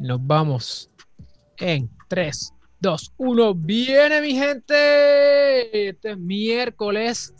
[0.00, 0.90] Nos vamos
[1.58, 3.54] en 3, 2, 1.
[3.54, 5.88] Viene mi gente.
[5.88, 7.34] Este es miércoles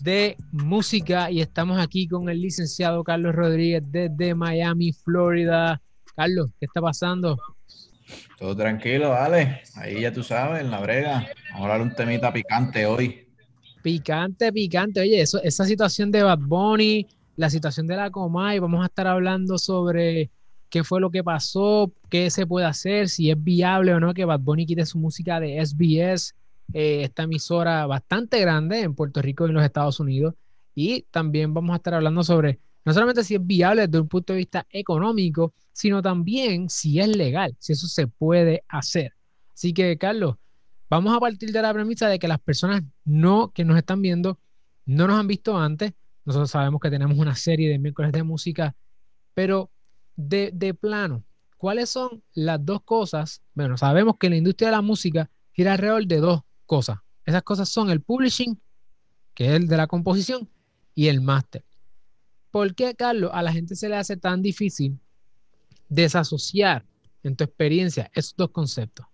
[0.00, 5.80] de música y estamos aquí con el licenciado Carlos Rodríguez desde Miami, Florida.
[6.16, 7.38] Carlos, ¿qué está pasando?
[8.40, 9.62] Todo tranquilo, dale.
[9.76, 11.28] Ahí ya tú sabes, en la brega.
[11.52, 13.28] Vamos a hablar un temita picante hoy.
[13.84, 15.00] Picante, picante.
[15.00, 17.06] Oye, eso, esa situación de Bad Bunny,
[17.36, 20.32] la situación de la Comay, vamos a estar hablando sobre
[20.70, 24.24] qué fue lo que pasó, qué se puede hacer, si es viable o no que
[24.24, 26.34] Bad Bunny quite su música de SBS,
[26.72, 30.34] eh, esta emisora bastante grande en Puerto Rico y en los Estados Unidos.
[30.74, 34.32] Y también vamos a estar hablando sobre no solamente si es viable desde un punto
[34.32, 39.12] de vista económico, sino también si es legal, si eso se puede hacer.
[39.52, 40.36] Así que, Carlos,
[40.88, 44.38] vamos a partir de la premisa de que las personas no que nos están viendo
[44.86, 45.92] no nos han visto antes.
[46.24, 48.74] Nosotros sabemos que tenemos una serie de miércoles de música,
[49.34, 49.70] pero
[50.28, 51.24] de, plano,
[51.56, 53.42] ¿cuáles son las dos cosas?
[53.54, 56.98] Bueno, sabemos que la industria de la música gira alrededor de dos cosas.
[57.24, 58.60] Esas cosas son el publishing,
[59.34, 60.48] que es el de la composición,
[60.94, 61.64] y el máster.
[62.50, 64.98] ¿Por qué, Carlos, a la gente se le hace tan difícil
[65.88, 66.84] desasociar
[67.22, 69.06] en tu experiencia esos dos conceptos?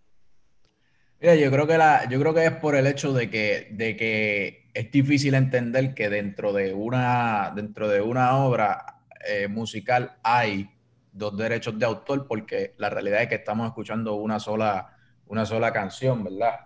[1.21, 3.97] Mira, yo creo que la, yo creo que es por el hecho de que, de
[3.97, 10.69] que es difícil entender que dentro de una, dentro de una obra eh, musical hay
[11.17, 15.73] dos derechos de autor porque la realidad es que estamos escuchando una sola, una sola
[15.73, 16.61] canción, ¿verdad?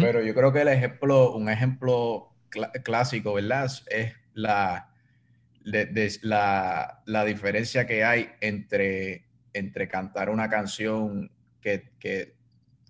[0.00, 2.32] Pero yo creo que el ejemplo, un ejemplo
[2.82, 3.70] clásico, ¿verdad?
[3.88, 4.88] Es la,
[5.62, 12.34] la, la, diferencia que hay entre, entre cantar una canción que, que,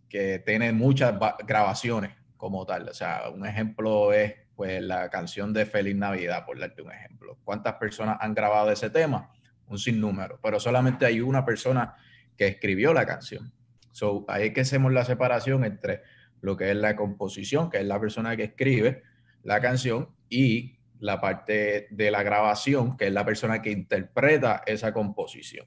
[0.09, 2.89] que tiene muchas grabaciones como tal.
[2.89, 7.39] O sea, un ejemplo es pues la canción de Feliz Navidad, por darte un ejemplo.
[7.43, 9.33] ¿Cuántas personas han grabado ese tema?
[9.69, 11.95] Un sinnúmero, pero solamente hay una persona
[12.37, 13.53] que escribió la canción.
[13.93, 16.03] So, ahí es que hacemos la separación entre
[16.41, 19.03] lo que es la composición, que es la persona que escribe
[19.43, 24.93] la canción, y la parte de la grabación, que es la persona que interpreta esa
[24.93, 25.67] composición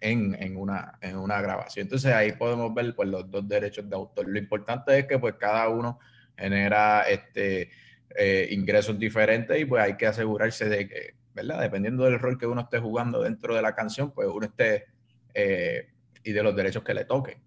[0.00, 1.84] en, una, en una grabación.
[1.84, 4.28] Entonces ahí podemos ver pues, los dos derechos de autor.
[4.28, 6.00] Lo importante es que pues cada uno
[6.36, 7.70] genera este,
[8.16, 11.60] eh, ingresos diferentes y pues hay que asegurarse de que ¿verdad?
[11.60, 14.86] Dependiendo del rol que uno esté jugando dentro de la canción, pues uno esté,
[15.34, 15.88] eh,
[16.24, 17.40] y de los derechos que le toquen,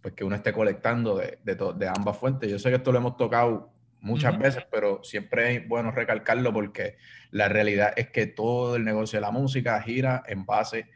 [0.00, 2.48] pues que uno esté colectando de, de, ambas fuentes.
[2.50, 6.98] Yo sé que esto lo hemos tocado muchas veces, pero siempre es bueno recalcarlo porque
[7.32, 10.88] la realidad es que todo el negocio de la música gira en base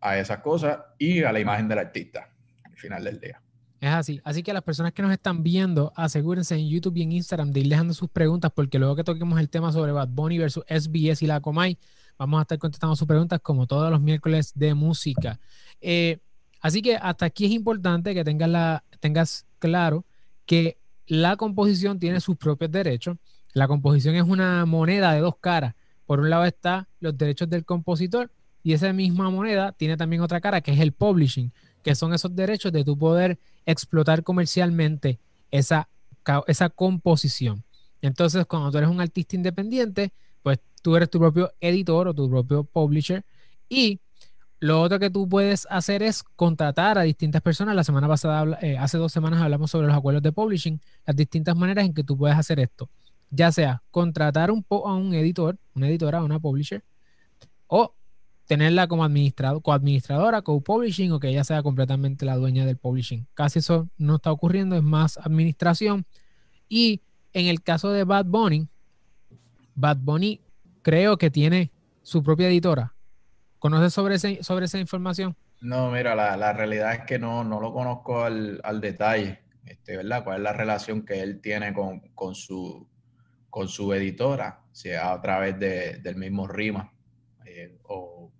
[0.00, 2.30] a esas cosas y a la imagen del artista
[2.64, 3.40] al final del día.
[3.80, 4.20] Es así.
[4.24, 7.60] Así que las personas que nos están viendo, asegúrense en YouTube y en Instagram de
[7.60, 11.22] ir dejando sus preguntas, porque luego que toquemos el tema sobre Bad Bunny versus SBS
[11.22, 11.78] y la Comay,
[12.18, 15.38] vamos a estar contestando sus preguntas como todos los miércoles de música.
[15.80, 16.18] Eh,
[16.60, 20.04] así que hasta aquí es importante que tengas, la, tengas claro
[20.46, 23.16] que la composición tiene sus propios derechos.
[23.52, 25.74] La composición es una moneda de dos caras.
[26.06, 28.30] Por un lado está los derechos del compositor
[28.66, 31.52] y esa misma moneda tiene también otra cara que es el publishing,
[31.84, 35.20] que son esos derechos de tu poder explotar comercialmente
[35.52, 35.88] esa,
[36.48, 37.62] esa composición.
[38.02, 40.12] Entonces, cuando tú eres un artista independiente,
[40.42, 43.24] pues tú eres tu propio editor o tu propio publisher
[43.68, 44.00] y
[44.58, 47.76] lo otro que tú puedes hacer es contratar a distintas personas.
[47.76, 51.54] La semana pasada, eh, hace dos semanas hablamos sobre los acuerdos de publishing, las distintas
[51.54, 52.90] maneras en que tú puedes hacer esto.
[53.30, 56.82] Ya sea contratar un a un editor, una editora, una publisher,
[57.68, 57.92] o
[58.46, 63.26] tenerla como administrado, coadministradora, co-publishing o que ella sea completamente la dueña del publishing.
[63.34, 66.06] Casi eso no está ocurriendo, es más administración.
[66.68, 67.02] Y
[67.32, 68.68] en el caso de Bad Bunny,
[69.74, 70.40] Bad Bunny
[70.82, 72.94] creo que tiene su propia editora.
[73.58, 75.36] ¿Conoces sobre, sobre esa información?
[75.60, 80.22] No, mira, la, realidad es que no, no lo conozco al, detalle, este, ¿verdad?
[80.22, 82.86] ¿Cuál es la relación que él tiene con, su,
[83.50, 84.60] con su editora?
[84.70, 86.92] Sea a través del mismo RIMA
[87.46, 88.30] eh, o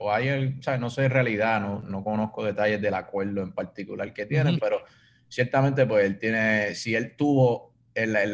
[0.00, 3.52] o, hay, o sea, no sé en realidad, no, no, conozco detalles del acuerdo en
[3.52, 4.82] particular que tienen, pero
[5.28, 7.74] ciertamente pues él tiene, si él tuvo,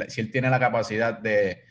[0.09, 1.65] si él tiene la capacidad de,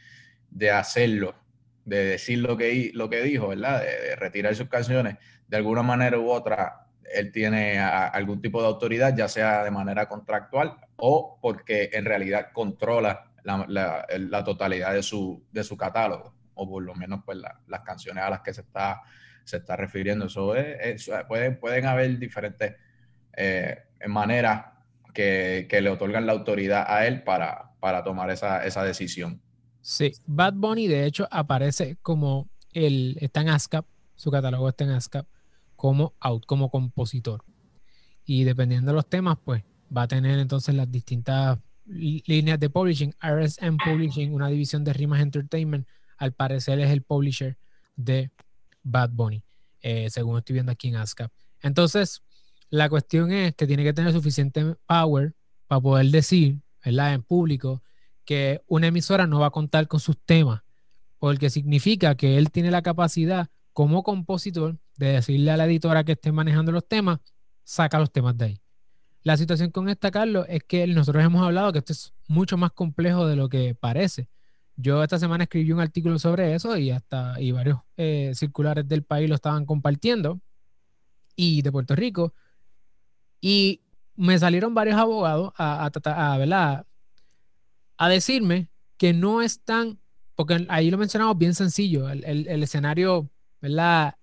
[0.51, 1.35] de, hacerlo,
[1.83, 3.81] de decir lo que, lo que dijo, ¿verdad?
[3.81, 5.17] De, retirar sus canciones,
[5.47, 10.07] de alguna manera u otra, él tiene algún tipo de autoridad, ya sea de manera
[10.07, 16.34] contractual o porque en realidad controla la, la, la totalidad de su, de su catálogo,
[16.55, 17.37] o por lo menos pues
[17.67, 19.01] las canciones a las que se está
[19.45, 20.25] se está refiriendo.
[20.25, 22.75] Eso es, pueden, pueden haber diferentes
[23.37, 24.65] eh, maneras
[25.13, 29.41] que, le otorgan la autoridad a él para, para tomar esa, esa, decisión.
[29.81, 33.85] Sí, Bad Bunny de hecho aparece como el, está en ASCAP,
[34.15, 35.27] su catálogo está en ASCAP,
[35.75, 37.43] como, out, como compositor.
[38.25, 39.63] y dependiendo de los temas, pues
[39.95, 43.13] va a tener entonces las distintas líneas de publishing.
[43.21, 45.87] RSM Publishing, una división de Rimas Entertainment,
[46.17, 47.57] al parecer es el publisher
[47.95, 48.31] de
[48.83, 49.43] Bad Bunny,
[49.81, 51.31] eh, según estoy viendo aquí en ASCAP.
[51.61, 52.21] Entonces,
[52.69, 55.33] la cuestión es que tiene que tener suficiente power
[55.67, 57.13] para poder decir, ¿verdad?
[57.13, 57.81] En público,
[58.25, 60.61] que una emisora no va a contar con sus temas,
[61.19, 66.13] porque significa que él tiene la capacidad como compositor de decirle a la editora que
[66.13, 67.19] esté manejando los temas,
[67.63, 68.61] saca los temas de ahí.
[69.23, 72.71] La situación con esta, Carlos, es que nosotros hemos hablado que esto es mucho más
[72.71, 74.27] complejo de lo que parece.
[74.77, 79.03] Yo esta semana escribí un artículo sobre eso y hasta y varios eh, circulares del
[79.03, 80.41] país lo estaban compartiendo
[81.35, 82.33] y de Puerto Rico.
[83.39, 83.81] Y
[84.15, 86.85] me salieron varios abogados a, a,
[87.97, 89.99] a decirme que no es tan,
[90.35, 93.29] porque ahí lo mencionamos bien sencillo, el, el, escenario
[93.61, 94.15] ¿verdad?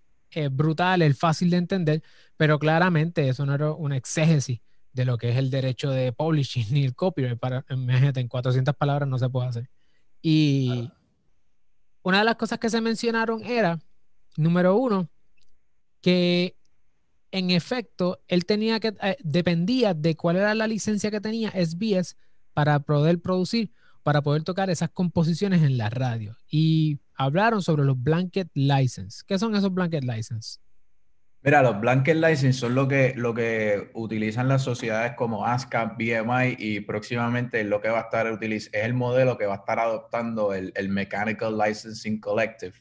[0.50, 2.02] brutal, el fácil de entender,
[2.36, 4.60] pero claramente eso no era una exégesis
[4.92, 7.38] de lo que es el derecho de publishing ni el copyright.
[7.38, 9.70] Para, imagínate, en 400 palabras no se puede hacer.
[10.22, 10.90] Y
[12.02, 13.78] una de las cosas que se mencionaron era,
[14.36, 15.10] número uno,
[16.00, 16.56] que
[17.32, 22.16] en efecto él tenía que, eh, dependía de cuál era la licencia que tenía SBS
[22.52, 23.72] para poder producir,
[24.02, 26.36] para poder tocar esas composiciones en la radio.
[26.48, 29.22] Y hablaron sobre los blanket license.
[29.26, 30.58] ¿Qué son esos blanket license?
[31.44, 36.54] Mira, los blanket license son lo que, lo que utilizan las sociedades como ASCAP, BMI
[36.56, 40.54] y próximamente lo que va a estar es el modelo que va a estar adoptando
[40.54, 42.74] el, Mechanical Licensing Collective,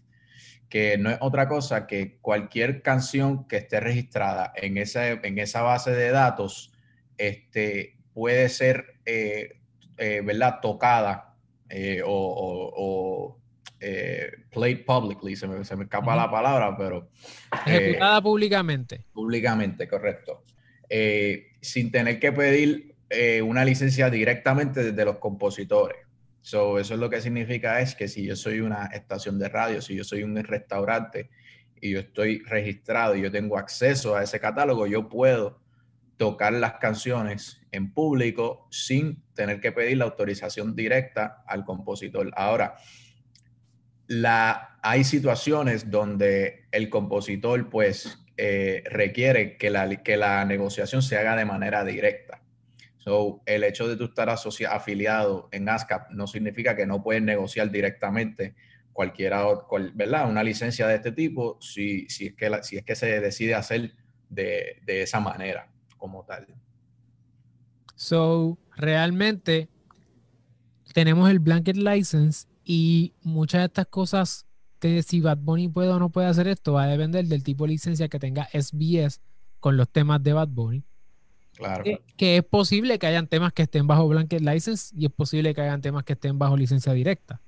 [0.69, 5.91] que no es otra cosa que cualquier canción que esté registrada en, en esa base
[5.91, 6.71] de datos
[7.17, 9.59] este, puede ser, eh,
[9.97, 11.35] eh, ¿verdad?, tocada
[11.67, 13.40] eh, o
[13.81, 17.09] eh, played publicly, se me, escapa la palabra, pero...
[17.65, 19.05] Ejecutada eh, públicamente.
[19.11, 20.43] Públicamente, correcto.
[20.87, 22.95] Eh, sin tener que pedir
[23.43, 25.97] una licencia directamente desde los compositores.
[26.39, 29.81] So, eso es lo que significa es que si yo soy una estación de radio,
[29.81, 31.29] si yo soy un restaurante
[31.81, 35.59] y yo estoy registrado y yo tengo acceso a ese catálogo, yo puedo
[36.15, 42.31] tocar las canciones en público sin tener que pedir la autorización directa al compositor.
[42.35, 42.75] Ahora,
[44.11, 51.17] la, hay situaciones donde el compositor pues eh, requiere que la, que la negociación se
[51.17, 52.43] haga de manera directa.
[52.97, 57.71] So, el hecho de tú estar afiliado en ASCAP no significa que no puedes negociar
[57.71, 58.53] directamente
[58.91, 59.45] cualquiera,
[59.93, 60.29] ¿verdad?
[60.29, 63.93] Una licencia de este tipo si, si, es, que si es que se decide hacer
[64.27, 66.47] de, de esa manera como tal.
[67.95, 69.69] So, realmente
[70.93, 74.45] tenemos el blanket license y muchas de estas cosas
[74.79, 77.65] que si Bad Bunny puede o no puede hacer esto va a depender del tipo
[77.65, 79.21] de licencia que tenga SBS
[79.59, 80.83] con los temas de Bad Bunny.
[81.55, 81.83] Claro.
[82.17, 85.61] Que, es posible que hayan temas que estén bajo Blanket License y es posible que
[85.61, 87.39] hayan temas que estén bajo licencia directa.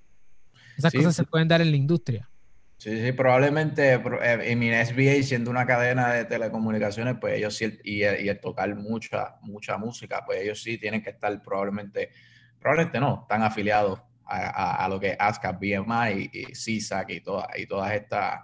[0.78, 2.30] Esas cosas se pueden dar en la industria.
[2.78, 7.80] Sí, sí, probablemente eh, en mi SBA siendo una cadena de telecomunicaciones, pues ellos sí,
[7.84, 12.12] y, y el tocar mucha, mucha música, pues ellos sí tienen que estar probablemente,
[12.60, 17.24] probablemente no, están afiliados a, lo que es ASCAP, BMI y, CISAC y,
[17.58, 18.42] y todas estas,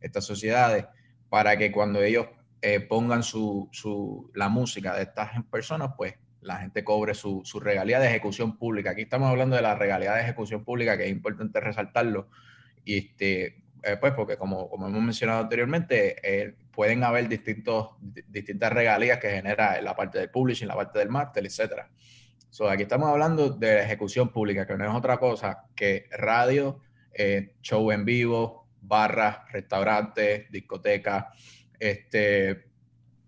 [0.00, 0.86] estas sociedades,
[1.28, 2.26] para que cuando ellos
[2.60, 7.60] eh, pongan su, su, la música de estas personas, pues la gente cobre su, su,
[7.60, 8.90] regalía de ejecución pública.
[8.90, 12.28] Aquí estamos hablando de la regalía de ejecución pública, que es importante resaltarlo.
[12.84, 18.72] Y este, eh, pues porque como, como hemos mencionado anteriormente, eh, pueden haber distintos, distintas
[18.72, 21.90] regalías que genera la parte del publishing, la parte del máster, etcétera.
[22.52, 26.82] So, aquí estamos hablando de ejecución pública, que no es otra cosa que radio,
[27.14, 31.28] eh, show en vivo, barras, restaurantes, discotecas,
[31.80, 32.66] este,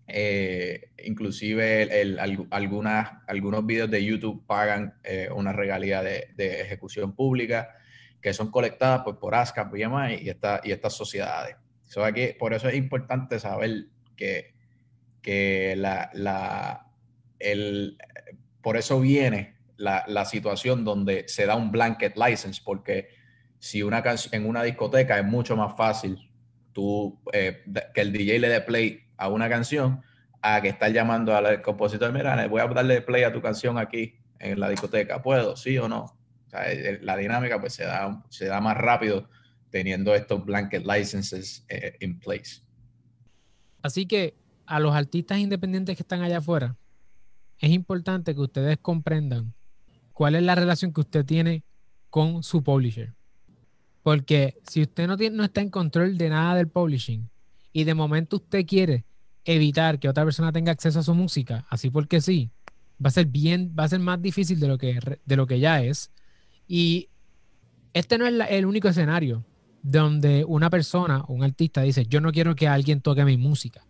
[0.07, 2.19] eh, inclusive el,
[2.51, 7.71] algunas, algunos videos de YouTube pagan eh, una regalía de, ejecución pública
[8.21, 9.81] que son colectadas pues, por ASCAP y,
[10.23, 11.57] y, esta, y estas sociedades.
[11.89, 14.53] So, aquí, por eso es importante saber que,
[15.23, 16.89] que la, la,
[17.39, 17.97] el,
[18.65, 23.11] por eso viene la, situación donde se da un blanket license, porque
[23.59, 24.03] si una
[24.33, 26.31] en una discoteca es mucho más fácil
[26.73, 30.03] tú, eh, que el DJ le dé play a una canción
[30.41, 34.15] a que estar llamando al compositor, mira, voy a darle play a tu canción aquí
[34.39, 35.57] en la discoteca, ¿puedo?
[35.57, 36.19] ¿Sí o no?
[37.01, 39.29] la dinámica pues se da, se da más rápido
[39.71, 42.63] teniendo estos blanket licenses en eh, place.
[43.83, 46.77] Así que a los artistas independientes que están allá afuera,
[47.59, 49.55] es importante que ustedes comprendan
[50.13, 51.63] cuál es la relación que usted tiene
[52.11, 53.15] con su publisher.
[54.03, 57.29] Porque si usted no, tiene, no está en control de nada del publishing
[57.73, 59.05] y de momento usted quiere
[59.45, 62.51] evitar que otra persona tenga acceso a su música, así porque sí,
[63.05, 65.59] va a ser bien, va a ser más difícil de lo que, de lo que
[65.59, 66.11] ya es.
[66.67, 67.09] Y
[67.93, 69.45] este no es el único escenario
[69.83, 73.87] donde una persona, un artista dice, yo no quiero que alguien toque mi música.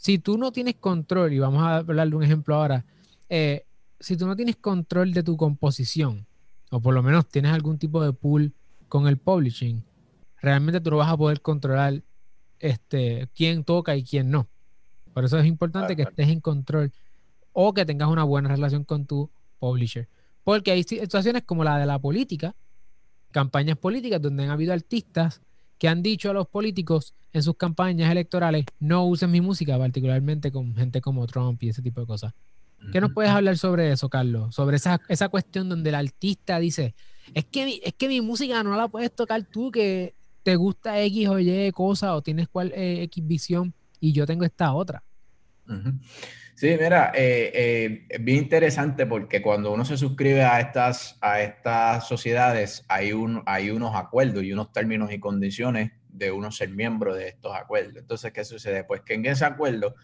[0.00, 2.86] Si tú no tienes control, y vamos a hablar de un ejemplo ahora,
[3.28, 3.66] eh,
[3.98, 6.26] si tú no tienes control de tu composición,
[6.70, 8.54] o por lo menos tienes algún tipo de pool
[8.88, 9.84] con el publishing,
[10.40, 12.02] realmente tú no vas a poder controlar
[12.60, 14.48] este, quién toca y quién no.
[15.12, 16.90] Por eso es importante que estés en control
[17.52, 19.28] o que tengas una buena relación con tu
[19.58, 20.08] publisher.
[20.44, 22.56] Porque hay situaciones como la de la política,
[23.32, 25.42] campañas políticas donde han habido artistas
[25.80, 30.52] que han dicho a los políticos en sus campañas electorales no usen mi música, particularmente
[30.52, 32.34] con gente como Trump y ese tipo de cosas.
[32.92, 34.54] ¿Qué nos puedes hablar sobre eso, Carlos?
[34.54, 36.94] Sobre esa, esa cuestión donde el artista dice,
[37.32, 41.28] es que, es que mi música no la puedes tocar tú, que te gusta X
[41.28, 45.02] o Y cosa o tienes cual eh, X visión y yo tengo esta otra.
[46.60, 52.06] Sí, mira, eh, eh, bien interesante porque cuando uno se suscribe a estas, a estas
[52.06, 57.14] sociedades hay, un, hay unos acuerdos y unos términos y condiciones de uno ser miembro
[57.14, 57.96] de estos acuerdos.
[57.96, 58.84] Entonces, ¿qué sucede?
[58.84, 59.94] Pues que en ese acuerdo,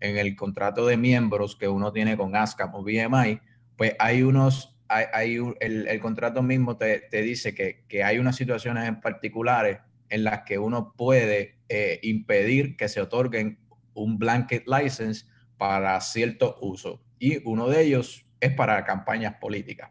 [0.00, 3.38] en el contrato de miembros que uno tiene con ASCAP o BMI,
[3.76, 9.78] pues hay unos hay, el, contrato mismo te, dice que, hay unas situaciones en particulares
[10.08, 13.60] en las que uno puede eh, impedir que se otorguen
[13.94, 15.26] un blanket license
[15.60, 17.02] para cierto uso.
[17.18, 19.90] Y uno de ellos es para campañas políticas.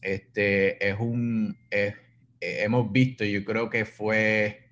[0.00, 1.94] Este es un, eh,
[2.40, 4.70] hemos visto, yo creo que fue,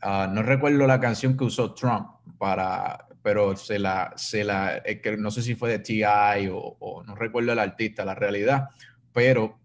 [0.00, 2.08] ah, no recuerdo la canción que usó Trump
[2.38, 4.82] para, pero se la, se la,
[5.18, 6.02] no sé si fue de TI
[6.50, 8.70] o, o, no recuerdo el artista, la realidad,
[9.12, 9.58] pero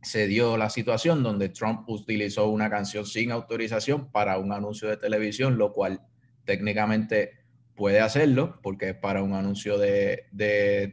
[0.00, 4.96] se dio la situación donde Trump utilizó una canción sin autorización para un anuncio de
[4.96, 6.00] televisión, lo cual
[6.46, 7.43] técnicamente
[7.74, 10.26] puede hacerlo porque es para un anuncio de,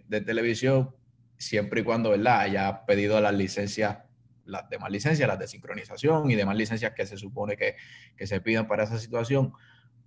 [0.10, 0.96] televisión,
[1.38, 2.42] siempre y cuando ¿verdad?
[2.42, 4.00] haya pedido las licencias,
[4.46, 7.76] las demás licencias, las de sincronización y demás licencias que se supone que,
[8.16, 9.54] que se pidan para esa situación.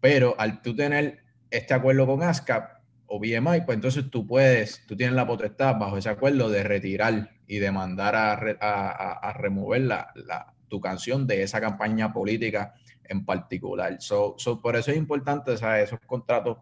[0.00, 4.96] Pero al tú tener este acuerdo con ASCAP o BMI, pues entonces tú puedes, tú
[4.96, 10.54] tienes la potestad bajo ese acuerdo de retirar y de mandar a, a, remover la,
[10.68, 12.74] tu canción de esa campaña política
[13.08, 13.96] en particular.
[14.00, 16.58] So, por eso es importante, esos contratos,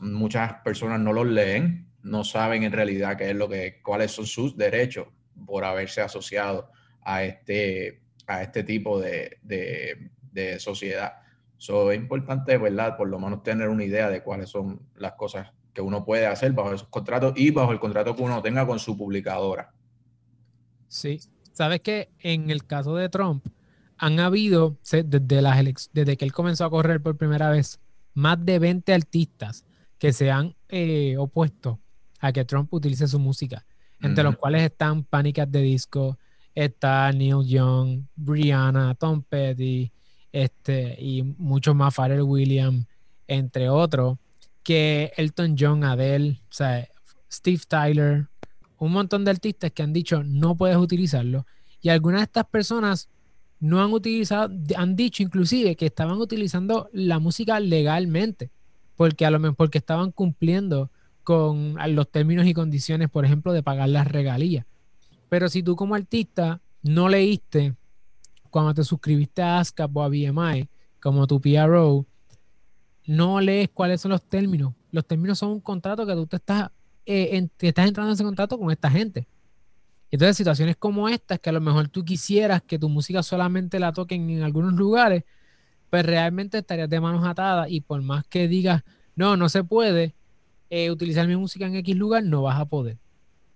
[0.00, 4.26] muchas personas no los leen, no saben en realidad qué es lo que, cuáles son
[4.26, 5.08] sus derechos
[5.46, 6.70] por haberse asociado
[7.02, 11.14] a este, a este tipo de, de, de sociedad.
[11.56, 12.96] So, es importante, ¿verdad?
[12.96, 16.52] Por lo menos tener una idea de cuáles son las cosas que uno puede hacer
[16.52, 19.72] bajo esos contratos y bajo el contrato que uno tenga con su publicadora.
[20.88, 21.20] Sí,
[21.52, 23.46] sabes que en el caso de Trump
[24.02, 27.78] han habido, desde, las desde que él comenzó a correr por primera vez,
[28.14, 29.66] más de 20 artistas
[29.98, 31.78] que se han eh, opuesto
[32.18, 33.66] a que Trump utilice su música,
[34.00, 36.18] entre los cuales están Pánicas de Disco,
[36.54, 39.92] está Neil Young, Brianna, Tom Petty,
[40.32, 42.86] este, y muchos más, Pharrell Williams,
[43.28, 44.16] entre otros,
[44.62, 46.88] que Elton John, Adele, o sea,
[47.30, 48.28] Steve Tyler,
[48.78, 51.44] un montón de artistas que han dicho no puedes utilizarlo.
[51.82, 53.10] Y algunas de estas personas
[53.60, 58.50] no han utilizado, han dicho inclusive que estaban utilizando la música legalmente,
[58.96, 60.90] porque a lo mejor porque estaban cumpliendo
[61.22, 64.66] con los términos y condiciones, por ejemplo, de pagar las regalías.
[65.28, 67.74] Pero si tú como artista no leíste
[68.48, 70.68] cuando te suscribiste a ASCAP o a BMI,
[71.00, 72.06] como tu PRO,
[73.06, 74.74] no lees cuáles son los términos.
[74.90, 76.70] Los términos son un contrato que tú te estás,
[77.06, 79.26] eh, estás entrando en ese contrato con esta gente.
[80.10, 83.92] Entonces, situaciones como estas, que a lo mejor tú quisieras que tu música solamente la
[83.92, 85.24] toquen en algunos lugares,
[85.88, 88.82] pues realmente estarías de manos atadas y por más que digas,
[89.14, 90.14] no, no se puede
[90.70, 92.98] eh, utilizar mi música en X lugar, no vas a poder.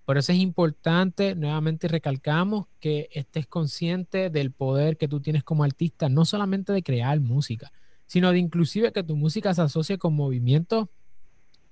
[0.05, 5.65] Por eso es importante, nuevamente recalcamos, que estés consciente del poder que tú tienes como
[5.65, 7.73] artista, no solamente de crear música,
[8.07, 10.89] sino de inclusive que tu música se asocie con movimientos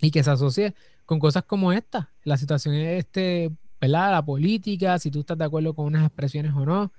[0.00, 0.74] y que se asocie
[1.04, 2.10] con cosas como esta.
[2.24, 3.50] La situación es este,
[3.82, 4.12] ¿verdad?
[4.12, 6.92] La política, si tú estás de acuerdo con unas expresiones o no.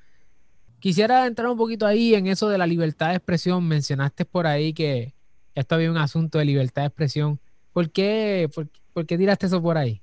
[0.79, 3.65] Quisiera entrar un poquito ahí en eso de la libertad de expresión.
[3.65, 5.13] Mencionaste por ahí que
[5.55, 7.39] esto había un asunto de libertad de expresión.
[7.71, 8.49] ¿Por qué,
[8.93, 10.01] por qué tiraste eso por ahí?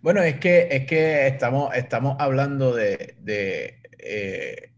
[0.00, 3.16] Bueno, es que, es que estamos, estamos hablando de,
[3.98, 4.70] eh,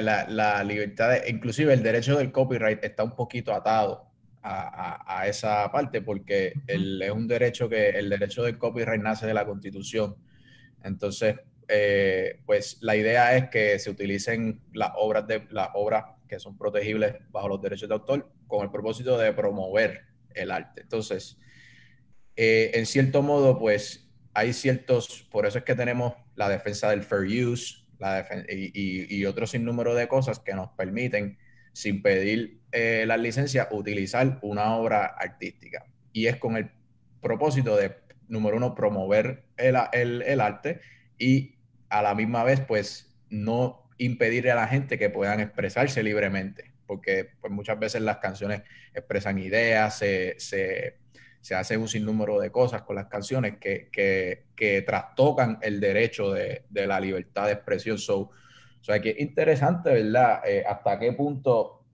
[0.00, 4.06] la, libertad, inclusive el derecho del copyright está un poquito atado
[4.42, 9.44] a, esa parte porque es un derecho que el derecho del copyright nace de la
[9.44, 10.16] constitución.
[10.82, 11.36] Entonces,
[11.68, 16.56] eh, pues la idea es que se utilicen las obras, de, las obras que son
[16.56, 20.04] protegibles bajo los derechos de autor con el propósito de promover
[20.34, 20.82] el arte.
[20.82, 21.38] Entonces,
[22.36, 27.02] eh, en cierto modo, pues hay ciertos, por eso es que tenemos la defensa del
[27.02, 31.36] fair use la y, y, otro sinnúmero de cosas que nos permiten,
[31.72, 35.84] sin pedir eh, la licencia, utilizar una obra artística.
[36.12, 36.70] Y es con el
[37.20, 37.96] propósito de,
[38.28, 40.80] número uno, promover el, el arte
[41.18, 41.56] y
[41.88, 47.30] a la misma vez, pues, no impedirle a la gente que puedan expresarse libremente, porque
[47.40, 48.62] pues, muchas veces las canciones
[48.94, 50.98] expresan ideas, se, se,
[51.40, 56.32] se hace un sinnúmero de cosas con las canciones que, que, que trastocan el derecho
[56.32, 57.98] de, de, la libertad de expresión.
[57.98, 60.42] So, o sea, que interesante, ¿verdad?
[60.46, 61.84] Eh, ¿Hasta qué punto?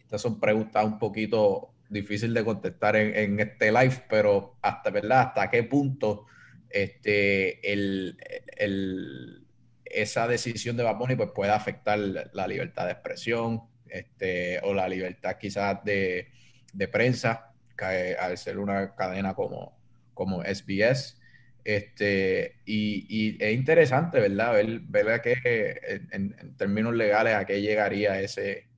[0.00, 5.28] Estas son preguntas un poquito difíciles de contestar en, este live, pero hasta, ¿verdad?
[5.28, 6.26] ¿Hasta qué punto
[6.70, 8.18] este, el,
[8.56, 9.46] el
[9.84, 14.88] esa decisión de Bad Bunny pues, puede afectar la libertad de expresión este, o la
[14.88, 16.28] libertad quizás de,
[16.72, 19.78] de prensa, que, al ser una cadena como,
[20.14, 21.16] como SBS.
[21.64, 24.52] Este, y, y es interesante, ¿verdad?
[24.54, 25.80] Ver, ver a qué,
[26.12, 28.68] en, en, términos legales, a qué llegaría ese,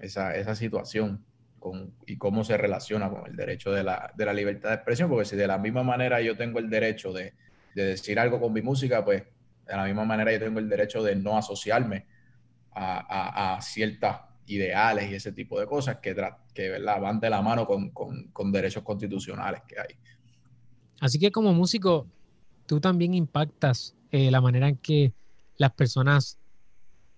[0.00, 1.25] esa, esa situación
[1.66, 5.10] con, y cómo se relaciona con el derecho de la, de la libertad de expresión,
[5.10, 7.34] porque si de la misma manera yo tengo el derecho de,
[7.74, 9.24] de decir algo con mi música, pues
[9.66, 12.06] de la misma manera yo tengo el derecho de no asociarme
[12.70, 16.14] a, ciertas ideales y ese tipo de cosas que,
[16.54, 19.96] que van de la mano con, derechos constitucionales que hay.
[21.00, 22.06] Así que como músico,
[22.66, 25.12] tú también impactas eh, la manera en que
[25.56, 26.38] las personas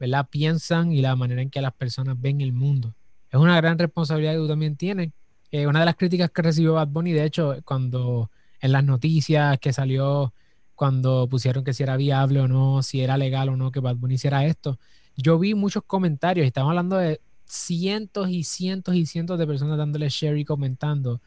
[0.01, 0.27] ¿verdad?
[0.31, 2.95] piensan y la manera en que las personas ven el mundo.
[3.31, 5.11] Es una gran responsabilidad que tú también tienes.
[5.51, 8.31] Eh, una de las críticas que recibió Bad Bunny, de hecho, cuando
[8.61, 10.33] en las noticias que salió
[10.75, 13.97] cuando pusieron que si era viable o no, si era legal o no que Bad
[13.97, 14.79] Bunny hiciera esto.
[15.17, 19.77] Yo vi muchos comentarios, y estamos hablando de cientos y cientos y cientos de personas
[19.77, 21.21] dándole share y comentando.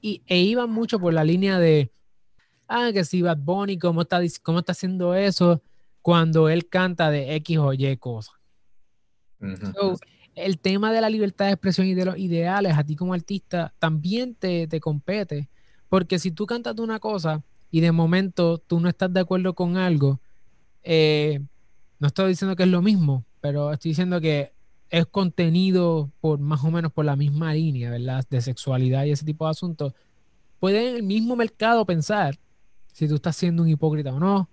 [0.00, 1.90] Y, e iban mucho por la línea de,
[2.66, 5.60] ah, que si Bad Bunny, ¿cómo está, cómo está haciendo eso
[6.00, 8.34] cuando él canta de X o Y cosas?
[10.34, 13.72] El tema de la libertad de expresión y de los ideales a ti como artista
[13.78, 15.48] también te, te compete,
[15.88, 19.76] porque si tú cantas una cosa y de momento tú no estás de acuerdo con
[19.76, 20.20] algo,
[20.82, 21.40] eh,
[21.98, 24.52] no estoy diciendo que es lo mismo, pero estoy diciendo que
[24.90, 28.24] es contenido por más o menos por la misma línea, ¿verdad?
[28.28, 29.92] De sexualidad y ese tipo de asuntos.
[30.60, 32.38] Puede el mismo mercado pensar
[32.92, 34.48] si tú estás siendo un hipócrita o no,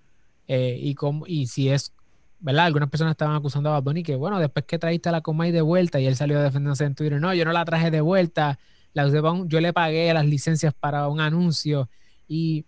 [0.48, 1.94] eh, y, cómo, y si es,
[2.42, 2.66] ¿verdad?
[2.66, 5.52] Algunas personas estaban acusando a Bad Bunny que, bueno, después que trajiste a la Comay
[5.52, 8.02] de vuelta y él salió a defenderse en Twitter, no, yo no la traje de
[8.02, 8.60] vuelta,
[8.94, 9.08] la
[9.48, 11.90] yo le pagué las licencias para un anuncio
[12.28, 12.66] y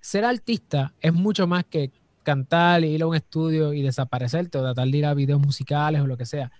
[0.00, 4.88] ser artista es mucho más que cantar, ir a un estudio y desaparecerte o tratar
[4.88, 6.50] de ir a videos musicales o lo que sea.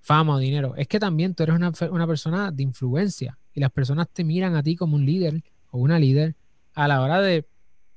[0.00, 0.74] Fama o dinero.
[0.76, 4.56] Es que también tú eres una, una persona de influencia y las personas te miran
[4.56, 6.36] a ti como un líder o una líder
[6.74, 7.46] a la hora de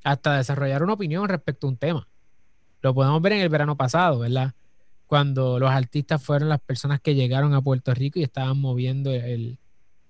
[0.03, 2.07] hasta desarrollar una opinión respecto a un tema.
[2.83, 4.53] Lo podemos ver en el verano pasado, ¿verdad?
[5.07, 9.11] Cuando los artistas fueron las personas que llegaron a Puerto Rico y estaban moviendo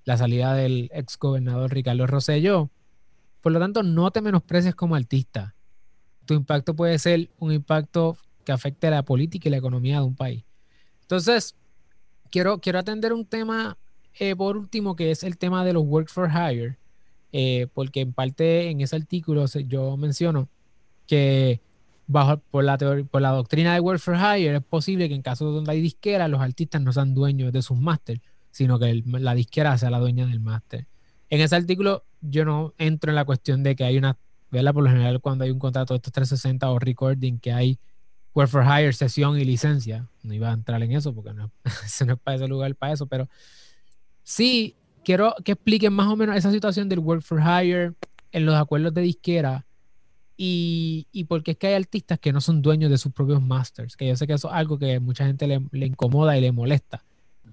[0.03, 2.69] la salida del ex gobernador Ricardo Rosselló
[3.43, 5.53] por lo tanto, no te menosprecies como artista.
[6.25, 10.05] Tu impacto puede ser un impacto que afecte a la política y la economía de
[10.05, 10.45] un país.
[11.01, 11.53] Entonces,
[12.31, 13.77] quiero, quiero atender un tema
[14.17, 16.77] eh, por último, que es el tema de los work for hire,
[17.33, 20.47] eh, porque en parte en ese artículo yo menciono
[21.05, 21.59] que
[22.07, 25.53] bajo por la, por la doctrina de work for hire es posible que en casos
[25.53, 29.77] donde hay disquera los artistas no sean dueños de sus máster, sino que la disquera
[29.77, 30.87] sea la dueña del máster.
[31.29, 34.17] En ese artículo yo no entro en la cuestión de que hay una,
[34.51, 34.73] ¿verdad?
[34.73, 37.79] Por lo general cuando hay un contrato de estos 360 o recording que hay
[38.33, 40.07] work for hire, sesión y licencia.
[40.23, 41.51] No iba a entrar en eso porque no,
[42.05, 43.29] no es para ese lugar, para eso, pero
[44.23, 47.93] sí quiero que expliquen más o menos esa situación del work for hire
[48.31, 49.65] en los acuerdos de disquera
[50.37, 53.95] y, y porque es que hay artistas que no son dueños de sus propios masters,
[53.95, 56.51] que yo sé que eso es algo que mucha gente le, le incomoda y le
[56.51, 57.03] molesta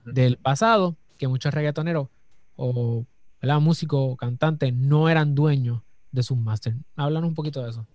[0.05, 2.09] del pasado, que muchos reggaetoneros
[2.57, 3.05] o
[3.41, 3.61] ¿verdad?
[3.61, 6.75] músicos, cantantes, no eran dueños de sus máster.
[6.97, 7.87] Háblanos un poquito de eso.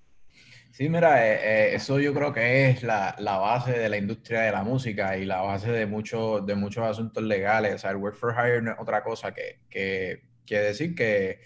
[0.71, 4.41] Sí, mira, eh, eh, eso yo creo que es la, la, base de la industria
[4.41, 7.76] de la música y la base de, mucho, de muchos asuntos legales.
[7.76, 11.39] O sea, el work for hire no es otra cosa que, que, que decir que,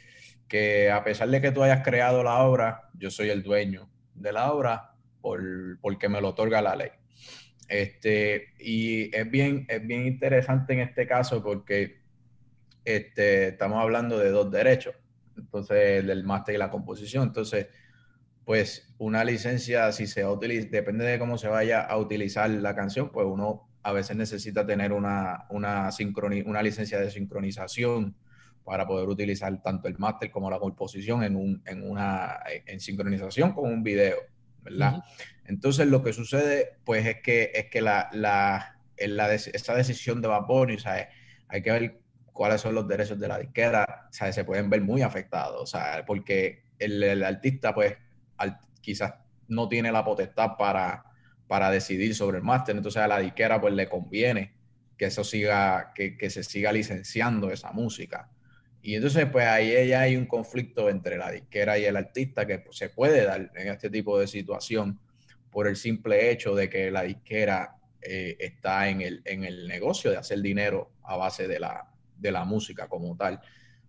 [0.49, 4.33] que a pesar de que tú hayas creado la obra, yo soy el dueño de
[4.33, 5.41] la obra por,
[5.79, 6.89] porque me lo otorga la ley.
[7.69, 12.01] Este, y es bien, es bien interesante en este caso porque
[12.83, 14.95] este, estamos hablando de dos derechos,
[15.37, 17.27] entonces del máster y la composición.
[17.27, 17.67] Entonces,
[18.43, 23.11] pues una licencia, si se utiliza, depende de cómo se vaya a utilizar la canción,
[23.11, 25.89] pues uno a veces necesita tener una, una,
[26.45, 28.15] una licencia de sincronización
[28.69, 33.51] para poder utilizar tanto el máster como la composición en, un, en una en sincronización
[33.53, 34.17] con un video,
[34.61, 35.03] ¿verdad?
[35.45, 40.27] Entonces lo que sucede pues es que es que la, la, la esa decisión de
[40.27, 40.77] Bad Bunny,
[41.47, 41.99] hay que ver
[42.31, 46.05] cuáles son los derechos de la disquera, sea, se pueden ver muy afectados, o sea,
[46.05, 47.97] porque el, artista pues
[48.81, 49.15] quizás
[49.47, 51.05] no tiene la potestad para,
[51.47, 54.53] para decidir sobre el máster, entonces a la disquera pues le conviene
[54.95, 58.29] que eso siga, que, que se siga licenciando esa música.
[58.81, 62.59] Y entonces, pues ahí ya hay un conflicto entre la disquera y el artista que
[62.59, 64.99] pues, se puede dar en este tipo de situación
[65.51, 70.11] por el simple hecho de que la disquera eh, está en el, en el negocio
[70.11, 73.41] de hacer dinero a base de la, de la música como tal.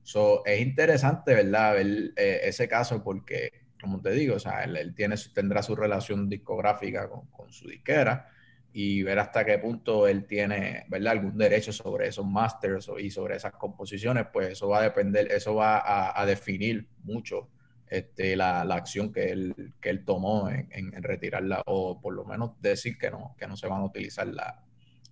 [0.02, 1.74] So, es interesante, ¿verdad?
[1.74, 6.28] Ver eh, ese caso porque, como te digo, o sea, él, tiene, tendrá su relación
[6.28, 8.28] discográfica con, con su disquera
[8.72, 11.12] y ver hasta qué punto él tiene, ¿verdad?
[11.12, 15.56] Algún derecho sobre esos masters y sobre esas composiciones, pues eso va a depender, eso
[15.56, 17.48] va a, definir mucho
[17.88, 22.24] este, la, la, acción que él, que él tomó en, en, retirarla o por lo
[22.24, 24.28] menos decir que no, que no se van a utilizar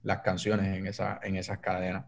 [0.02, 2.04] las canciones en, esa, en esas cadenas.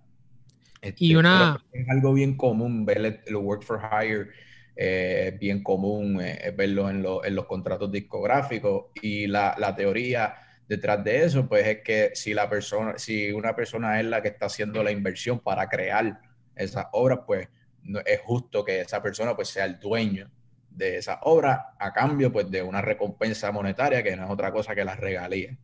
[0.81, 1.61] Este, y una...
[1.73, 4.29] Es algo bien común ver el, work for hire,
[4.77, 10.37] eh, es bien común eh, verlo en, en, los contratos discográficos y la, la teoría
[10.71, 14.29] detrás de eso, pues es que si la persona, si una persona es la que
[14.29, 16.21] está haciendo la inversión para crear
[16.55, 17.49] esas obras, pues
[17.83, 20.31] no, es justo que esa persona pues sea el dueño
[20.71, 24.77] de esa obra a cambio pues de una recompensa monetaria que no es otra cosa
[24.77, 25.59] que las regalías.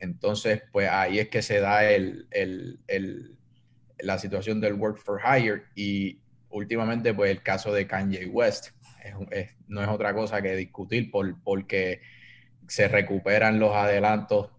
[0.00, 3.38] Entonces, pues ahí es que se da el, el, el,
[4.00, 6.18] la situación del work for hire y
[6.48, 8.70] últimamente pues el caso de Kanye West
[9.68, 12.00] no es otra cosa que discutir por, porque
[12.66, 14.50] se recuperan los adelantos,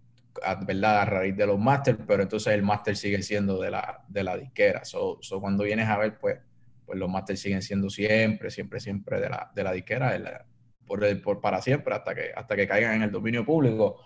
[0.66, 1.00] ¿verdad?
[1.00, 4.36] A raíz de los máster, pero entonces el máster sigue siendo de la, de la
[4.36, 4.84] disquera.
[4.84, 6.38] So, cuando vienes a ver, pues,
[6.84, 10.46] pues los máster siguen siendo siempre, siempre, siempre de la, de la disquera,
[10.86, 14.00] por, por, para siempre, hasta que, hasta que caigan en el dominio público.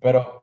[0.00, 0.42] Pero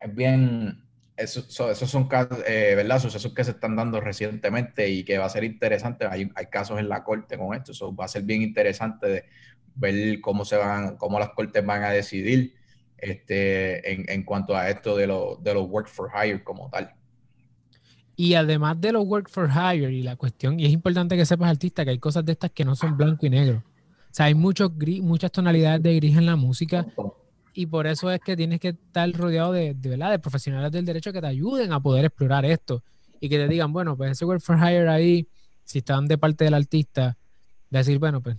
[0.00, 0.82] es bien,
[1.16, 2.98] esos son casos, eh, ¿verdad?
[2.98, 6.06] Sucesos que se están dando recientemente y que va a ser interesante.
[6.06, 9.24] Hay, hay casos en la corte con esto, eso va a ser bien interesante de
[9.74, 12.54] ver cómo se van, cómo las cortes van a decidir
[12.98, 16.94] este, en, en cuanto a esto de, de los work for hire como tal.
[18.16, 21.48] Y además de los work for hire y la cuestión, y es importante que sepas,
[21.48, 23.64] artista, que hay cosas de estas que no son blanco y negro.
[23.66, 26.86] O sea, hay muchos gris, muchas tonalidades de gris en la música
[27.54, 30.10] y por eso es que tienes que estar rodeado de, de, ¿verdad?
[30.10, 32.82] de profesionales del derecho que te ayuden a poder explorar esto
[33.20, 35.28] y que te digan, bueno, pues ese work for hire ahí,
[35.64, 37.16] si están de parte del artista,
[37.70, 38.36] decir, bueno, pues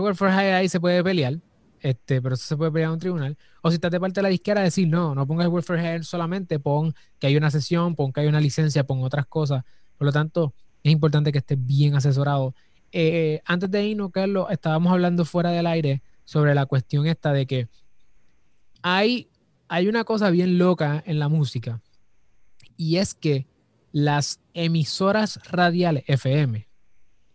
[0.00, 1.38] ese for hire ahí se puede pelear,
[1.80, 3.38] este, pero eso se puede pelear en un tribunal.
[3.62, 6.02] O si estás de parte de la disquera, decir, no, no pongas el for hire
[6.02, 9.64] solamente, pon que hay una sesión, pon que hay una licencia, pon otras cosas.
[9.96, 12.54] Por lo tanto, es importante que estés bien asesorado.
[12.90, 17.46] Eh, antes de irnos, Carlos, estábamos hablando fuera del aire sobre la cuestión esta de
[17.46, 17.68] que
[18.82, 19.28] hay,
[19.68, 21.80] hay una cosa bien loca en la música
[22.76, 23.46] y es que
[23.92, 26.66] las emisoras radiales FM,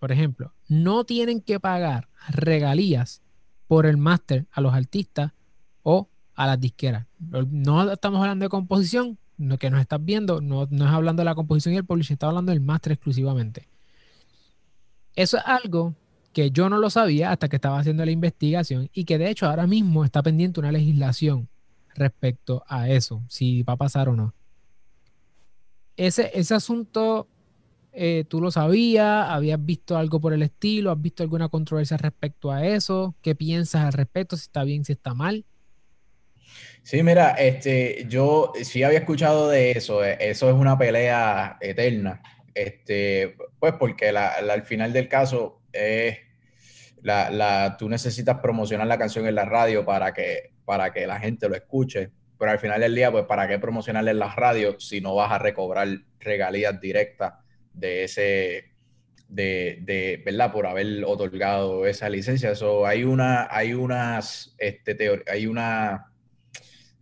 [0.08, 3.22] por ejemplo, no tienen que pagar regalías
[3.67, 5.34] por el máster a los artistas
[5.84, 7.08] o a las disqueras.
[7.20, 11.26] No estamos hablando de composición, lo que nos estás viendo, no, no es hablando de
[11.26, 13.67] la composición y el publishing, está hablando del máster exclusivamente.
[15.13, 15.93] Eso es algo
[16.32, 19.46] que yo no lo sabía hasta que estaba haciendo la investigación y que de hecho
[19.46, 21.50] ahora mismo está pendiente una legislación
[21.96, 24.34] respecto a eso, si va a pasar o no.
[25.98, 27.28] Ese asunto
[28.00, 29.28] eh, ¿Tú lo sabías?
[29.30, 30.92] ¿Habías visto algo por el estilo?
[30.92, 33.16] ¿Has visto alguna controversia respecto a eso?
[33.24, 34.38] ¿Qué piensas al respecto?
[34.38, 35.46] ¿Si está bien, si está mal?
[36.84, 40.06] Sí, mira, este, yo sí había escuchado de eso.
[40.06, 42.22] Eh, eso es una pelea eterna.
[42.54, 46.20] Este, pues porque al final del caso es
[47.02, 51.20] la, la, tú necesitas promocionar la canción en la radio para que, para que la
[51.20, 52.12] gente lo escuche.
[52.38, 55.32] Pero al final del día, pues, ¿para qué promocionarle en la radio si no vas
[55.32, 55.88] a recobrar
[56.20, 57.34] regalías directas
[57.78, 58.72] de ese,
[59.30, 60.52] de, de, ¿verdad?
[60.52, 62.52] Por haber otorgado esa licencia.
[62.52, 66.12] Eso hay una, hay unas, este, hay una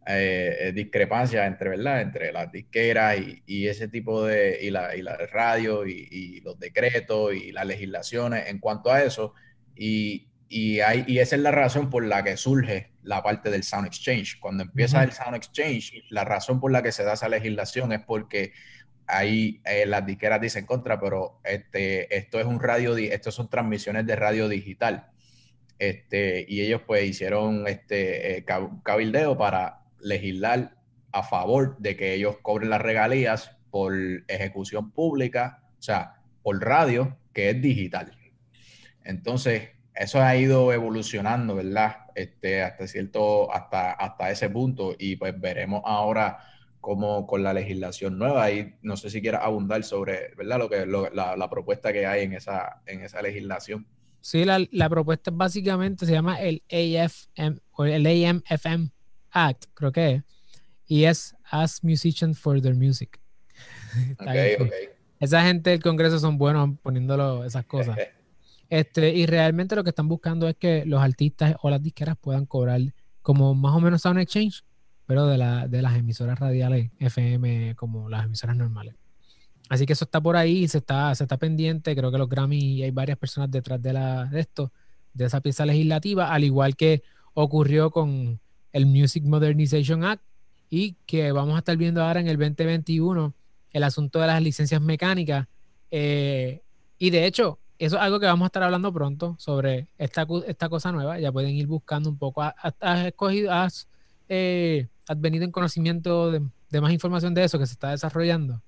[0.08, 2.02] eh, discrepancia entre, ¿verdad?
[2.02, 6.42] Entre las disqueras y, y, ese tipo de, y la, y la radio y, y,
[6.42, 9.34] los decretos y las legislaciones en cuanto a eso.
[9.76, 13.64] Y, y, hay, y esa es la razón por la que surge la parte del
[13.64, 14.40] Sound Exchange.
[14.40, 18.02] Cuando empieza el Sound Exchange, la razón por la que se da esa legislación es
[18.02, 18.54] porque
[19.08, 24.06] ahí eh, las disqueras dicen contra, pero este, esto es un radio, esto son transmisiones
[24.06, 25.10] de radio digital.
[25.78, 28.46] Este, y ellos pues hicieron este eh,
[28.84, 30.76] cabildeo para legislar
[31.12, 33.94] a favor de que ellos cobren las regalías por
[34.28, 38.18] ejecución pública, o sea, por radio que es digital.
[39.04, 41.98] Entonces, eso ha ido evolucionando, ¿verdad?
[42.16, 44.96] Este, hasta cierto, hasta, hasta ese punto.
[44.98, 46.38] Y pues veremos ahora
[46.86, 48.52] cómo con la legislación nueva.
[48.52, 50.60] Y no sé si quieras abundar sobre, ¿verdad?
[50.60, 53.88] Lo que, la, propuesta que hay en esa, en esa legislación.
[54.22, 58.92] Sí, la, la propuesta básicamente se llama el AFM o el AMFM
[59.32, 60.24] Act, creo que es.
[60.86, 63.20] Y es As Musicians for Their Music.
[64.20, 64.90] okay, okay.
[65.20, 67.98] Esa gente del Congreso son buenos poniéndolo esas cosas.
[68.68, 72.48] Este, y realmente lo que están buscando es que los artistas o las disqueras puedan
[72.48, 72.82] cobrar
[73.22, 74.64] como más o menos Sound Exchange,
[75.06, 78.96] pero de, la, de las emisoras radiales FM como las emisoras normales.
[79.70, 81.96] Así que eso está por ahí, se está, se está pendiente.
[81.96, 84.72] Creo que los Grammy hay varias personas detrás de, la, de esto,
[85.14, 88.40] de esa pieza legislativa, al igual que ocurrió con
[88.72, 90.24] el Music Modernization Act
[90.70, 93.34] y que vamos a estar viendo ahora en el 2021
[93.72, 95.48] el asunto de las licencias mecánicas.
[95.92, 96.62] Eh,
[96.98, 100.70] y de hecho, eso es algo que vamos a estar hablando pronto sobre esta, esta
[100.70, 101.20] cosa nueva.
[101.20, 102.42] Ya pueden ir buscando un poco.
[102.42, 103.88] ¿Has, escogido, has,
[104.30, 106.42] eh, has venido en conocimiento de,
[106.82, 108.62] más información de eso que se está desarrollando?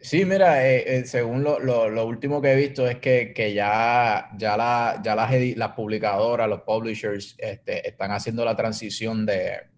[0.00, 5.14] Sí, mira, eh, según lo, último que he visto es que, ya, ya, la, ya
[5.14, 9.68] las, publicadoras, los publishers, este, están haciendo la transición de,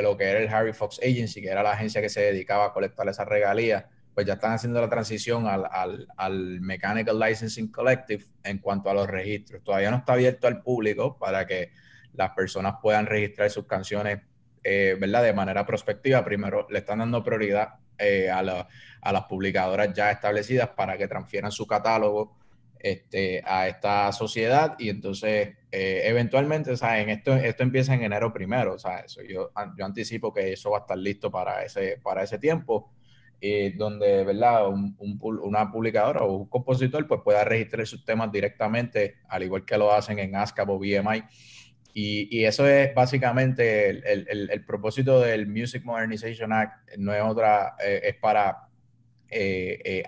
[0.00, 2.72] lo que era el Harry Fox Agency, que era la agencia que se dedicaba a
[2.72, 3.84] colectar esas regalías,
[4.14, 9.64] pues ya están haciendo la transición al, Mechanical Licensing Collective en cuanto a los registros.
[9.64, 11.72] Todavía no está abierto al público para que
[12.12, 14.20] las personas puedan registrar sus canciones,
[14.64, 15.22] eh, ¿verdad?
[15.22, 16.24] De manera prospectiva.
[16.24, 18.68] Primero, le están dando prioridad eh, a, la,
[19.00, 22.36] a las publicadoras ya establecidas para que transfieran su catálogo
[22.82, 27.10] este, a esta sociedad y entonces eh, eventualmente, ¿saben?
[27.10, 30.80] Esto, esto empieza en enero primero, sea, Eso, yo, yo anticipo que eso va a
[30.80, 32.92] estar listo para ese, para ese tiempo,
[33.40, 34.68] eh, donde, ¿verdad?
[34.68, 39.78] Un, una publicadora o un compositor pues pueda registrar sus temas directamente, al igual que
[39.78, 41.22] lo hacen en ASCAP o BMI.
[41.94, 48.14] Y, eso es básicamente el, propósito del Music Modernization Act, no es otra, eh, es
[48.16, 48.68] para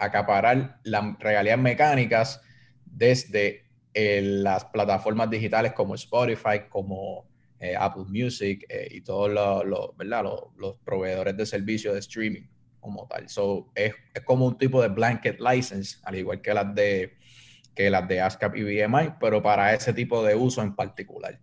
[0.01, 2.40] acaparar las regalías mecánicas
[2.85, 3.64] desde
[3.97, 7.29] eh, las plataformas digitales como Spotify, como
[7.61, 9.33] eh, Apple Music eh, y todos.
[9.33, 12.42] Los, proveedores de servicios de streaming
[12.81, 13.29] como tal.
[13.29, 17.14] So, es, es, como un tipo de blanket license, al igual que las de,
[17.75, 21.38] que las de ASCAP y BMI, pero para ese tipo de uso en particular.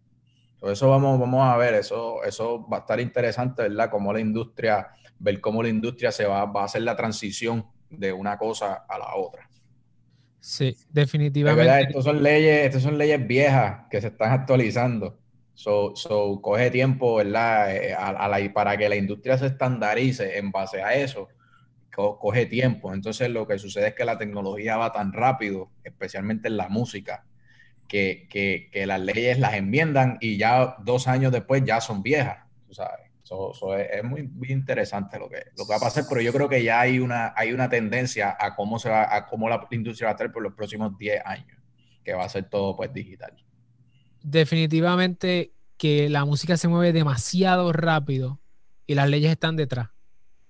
[0.62, 3.90] Eso vamos, vamos a ver, eso, eso va a estar interesante, ¿verdad?
[3.90, 8.14] Cómo la industria, ver cómo la industria se va, va a hacer la transición de
[8.14, 9.50] una cosa a la otra.
[10.40, 11.82] Sí, definitivamente.
[11.82, 15.20] Estas son leyes, estas son leyes viejas que se están actualizando.
[15.54, 17.76] So, so coge tiempo, ¿verdad?
[17.76, 21.28] Eh, a, la, para que la industria se estandarice en base a eso,
[21.92, 22.94] coge tiempo.
[22.94, 27.26] Entonces lo que sucede es que la tecnología va tan rápido, especialmente en la música,
[27.88, 32.40] que, que, que las leyes las enmiendan y ya dos años después ya son viejas,
[32.68, 33.12] tú sabes
[33.78, 36.82] es, muy, interesante lo que, lo que va a pasar, pero yo creo que ya
[36.82, 40.16] hay una, hay una tendencia a cómo, se va, a cómo la industria va a
[40.16, 41.58] estar por los próximos 10 años,
[42.04, 43.34] que va a ser todo pues digital.
[44.22, 48.40] Definitivamente que la música se mueve demasiado rápido
[48.86, 49.90] y las leyes están detrás.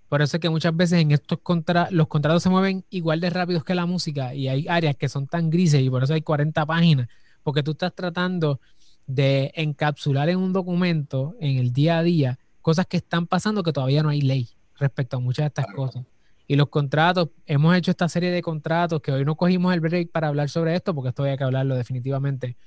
[0.10, 3.30] Por eso es que muchas veces en estos contra los contratos se mueven igual de
[3.30, 6.22] rápidos que la música y hay áreas que son tan grises y por eso hay
[6.22, 7.08] 40 páginas,
[7.44, 8.60] porque tú estás tratando
[9.08, 13.74] de encapsular en un documento en el día a día cosas que están pasando que
[13.74, 16.06] todavía no hay ley respecto a muchas de estas cosas.
[16.48, 20.12] Y los contratos, hemos hecho esta serie de contratos que hoy no cogimos el break
[20.12, 22.58] para hablar sobre esto, porque esto hay que hablarlo definitivamente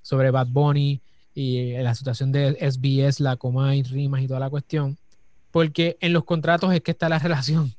[0.00, 1.00] sobre Bad Bunny
[1.34, 4.98] y eh, la situación de SBS, la Comay, Rimas y toda la cuestión.
[5.50, 7.74] Porque en los contratos es que está la relación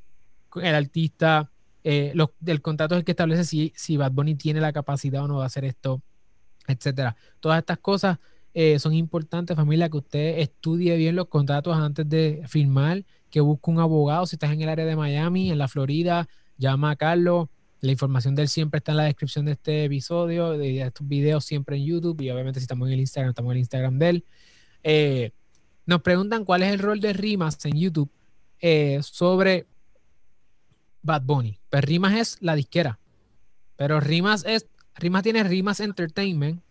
[0.48, 1.50] con el artista.
[1.82, 5.24] Eh, los, el contrato es el que establece si, si Bad Bunny tiene la capacidad
[5.24, 6.02] o no de hacer esto,
[6.66, 7.16] etcétera.
[7.40, 8.18] Todas estas cosas
[8.54, 13.70] eh, son importantes, familia, que usted estudie bien los contratos antes de firmar, que busque
[13.70, 14.26] un abogado.
[14.26, 17.48] Si estás en el área de Miami, en la Florida, llama a Carlos.
[17.80, 21.44] La información de él siempre está en la descripción de este episodio, de estos videos
[21.44, 24.08] siempre en YouTube y obviamente si estamos en el Instagram, estamos en el Instagram de
[24.08, 24.24] él.
[24.84, 25.30] Eh,
[25.84, 28.10] nos preguntan cuál es el rol de Rimas en YouTube
[28.60, 29.66] eh, sobre
[31.02, 31.58] Bad Bunny.
[31.68, 32.98] Pues Rimas es la disquera,
[33.76, 36.62] pero Rimas es, Rimas tiene Rimas Entertainment,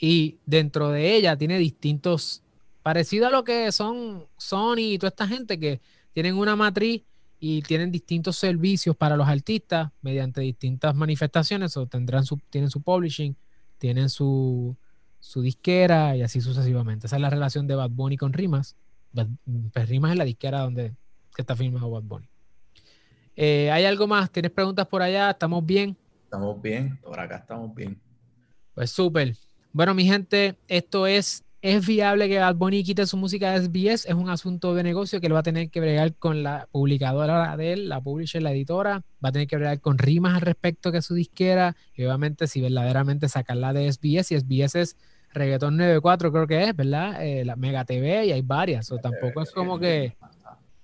[0.00, 2.42] y dentro de ella tiene distintos,
[2.82, 5.80] parecido a lo que son Sony y toda esta gente que
[6.12, 7.02] tienen una matriz
[7.40, 12.80] y tienen distintos servicios para los artistas mediante distintas manifestaciones o tendrán su, tienen su
[12.80, 13.36] publishing,
[13.78, 14.76] tienen su,
[15.20, 17.06] su disquera y así sucesivamente.
[17.06, 18.76] Esa es la relación de Bad Bunny con Rimas.
[19.12, 20.94] Pues Rimas es la disquera donde
[21.36, 22.28] está firmado Bad Bunny.
[23.36, 24.30] Eh, ¿Hay algo más?
[24.30, 25.30] ¿Tienes preguntas por allá?
[25.30, 25.96] ¿Estamos bien?
[26.28, 27.98] Estamos bien, por acá estamos bien.
[28.74, 29.34] Pues súper.
[29.72, 34.06] Bueno, mi gente, esto es ¿Es viable que Bad Bunny quite su música de SBS?
[34.06, 37.56] Es un asunto de negocio que él va a tener que bregar con la publicadora
[37.56, 39.02] de él, la publisher, la editora.
[39.24, 41.74] Va a tener que bregar con rimas al respecto que su disquera.
[41.96, 44.96] Y obviamente, si verdaderamente sacarla de SBS, y SBS es
[45.32, 47.24] Reggaeton 94, creo que es, ¿verdad?
[47.24, 48.92] Eh, la Mega TV y hay varias.
[48.92, 50.16] O tampoco es como que.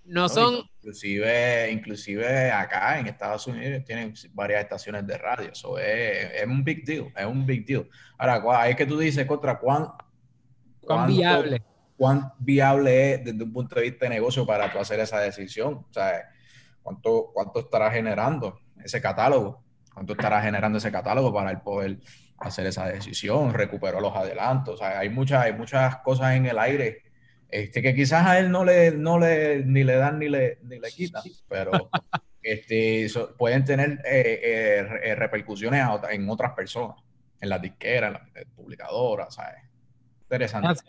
[0.04, 0.56] No son.
[0.84, 5.50] Inclusive, inclusive acá en Estados Unidos tienen varias estaciones de radio.
[5.50, 7.10] Eso es, es un big deal.
[7.16, 7.88] Es un big deal.
[8.18, 9.88] Ahora, es que tú dices contra cuán
[10.86, 11.62] ¿Cuán viable?
[11.96, 15.86] ¿Cuán viable es desde un punto de vista de negocio para tú hacer esa decisión?
[15.88, 16.28] O sea,
[16.82, 19.64] ¿cuánto, cuánto estará generando ese catálogo?
[19.94, 22.00] ¿Cuánto estará generando ese catálogo para el poder
[22.38, 23.54] hacer esa decisión?
[23.54, 24.74] Recuperó los adelantos.
[24.74, 27.03] O sea, hay muchas, hay muchas cosas en el aire
[27.54, 30.80] este, que quizás a él no le, no le, ni le dan ni le, ni
[30.80, 31.88] le quitan, pero
[32.42, 33.06] este,
[33.38, 36.96] pueden tener eh, eh, eh, repercusiones en otras personas,
[37.40, 39.62] en las disqueras, en las publicadoras, ¿sabes?
[40.22, 40.82] Interesante.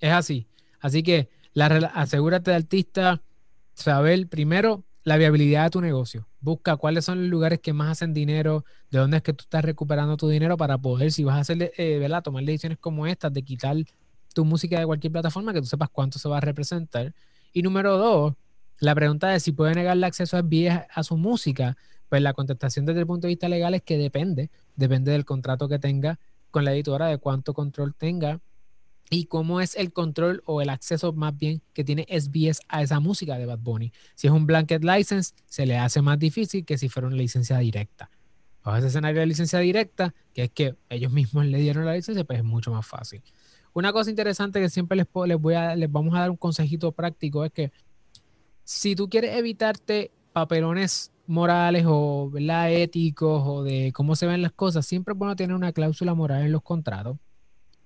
[0.00, 0.48] Es así.
[0.80, 1.28] Así que
[1.94, 3.22] asegúrate de artista,
[3.74, 6.26] saber primero la viabilidad de tu negocio.
[6.40, 9.64] Busca cuáles son los lugares que más hacen dinero, de dónde es que tú estás
[9.64, 12.24] recuperando tu dinero para poder, si vas a hacer, eh, ¿verdad?
[12.24, 13.76] tomar decisiones como estas, de quitar
[14.34, 17.14] tu música de cualquier plataforma, que tú sepas cuánto se va a representar.
[17.52, 18.34] Y número dos,
[18.78, 21.76] la pregunta de si puede negarle acceso a SBS a su música,
[22.08, 25.68] pues la contestación desde el punto de vista legal es que depende, depende del contrato
[25.68, 26.18] que tenga
[26.50, 28.40] con la editora, de cuánto control tenga
[29.10, 33.00] y cómo es el control o el acceso más bien que tiene SBS a esa
[33.00, 33.92] música de Bad Bunny.
[34.14, 37.58] Si es un blanket license, se le hace más difícil que si fuera una licencia
[37.58, 38.10] directa.
[38.62, 42.24] O ese escenario de licencia directa, que es que ellos mismos le dieron la licencia,
[42.24, 43.22] pues es mucho más fácil.
[43.72, 46.92] Una cosa interesante que siempre les, les, voy a, les vamos a dar un consejito
[46.92, 47.72] práctico es que
[48.64, 54.86] si tú quieres evitarte papelones morales o éticos o de cómo se ven las cosas,
[54.86, 57.16] siempre es bueno tener una cláusula moral en los contratos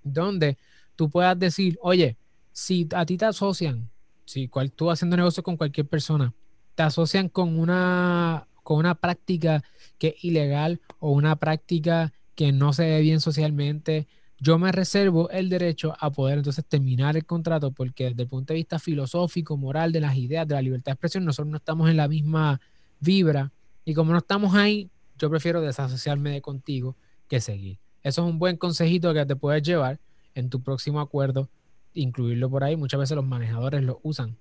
[0.05, 0.59] donde
[0.95, 2.17] tú puedas decir, oye,
[2.53, 3.91] si a ti te asocian,
[4.25, 6.33] si cual, tú haciendo negocio con cualquier persona,
[6.75, 9.65] te asocian con una, con una práctica
[9.99, 14.07] que es ilegal o una práctica que no se ve bien socialmente,
[14.39, 18.53] yo me reservo el derecho a poder entonces terminar el contrato porque desde el punto
[18.53, 21.89] de vista filosófico, moral, de las ideas, de la libertad de expresión, nosotros no estamos
[21.89, 22.61] en la misma
[23.01, 23.53] vibra
[23.85, 26.97] y como no estamos ahí, yo prefiero desasociarme de contigo
[27.29, 27.79] que seguir.
[28.03, 30.01] Eso es un buen consejito que te puedes llevar
[30.35, 31.49] en tu próximo acuerdo,
[31.93, 32.77] incluirlo por ahí.
[32.77, 34.37] Muchas veces los manejadores lo usan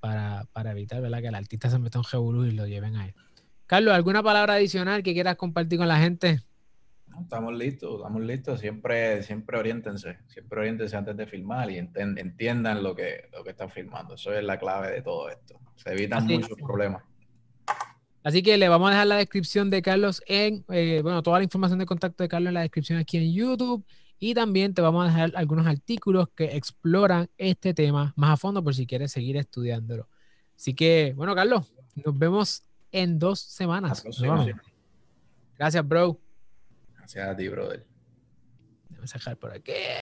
[0.00, 1.20] para, evitar ¿verdad?
[1.20, 3.12] que el artista se meta en Jebulú y lo lleven ahí.
[3.66, 6.40] Carlos, ¿alguna palabra adicional que quieras compartir con la gente?
[7.22, 8.60] Estamos listos, estamos listos.
[8.60, 13.70] Siempre, siempre oriéntense, siempre oriéntense antes de filmar y entiendan lo que, lo que están
[13.70, 14.14] filmando.
[14.14, 15.58] Eso es la clave de todo esto.
[15.76, 17.02] Se evitan muchos problemas.
[18.22, 21.44] Así que le vamos a dejar la descripción de Carlos en, eh, bueno, toda la
[21.44, 23.84] información de contacto de Carlos en la descripción aquí en YouTube
[24.18, 28.62] y también te vamos a dejar algunos artículos que exploran este tema más a fondo
[28.62, 30.08] por si quieres seguir estudiándolo.
[30.54, 34.04] Así que, bueno, Carlos, nos vemos en dos semanas.
[35.56, 36.18] Gracias, bro.
[37.12, 37.84] Gracias a ti, brother.
[38.88, 39.72] Déjame sacar por aquí.